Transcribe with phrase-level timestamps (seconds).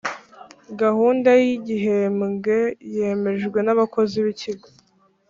[0.81, 2.57] gahunda y igihembwe
[2.95, 4.67] yemejwe nabakozi bikigo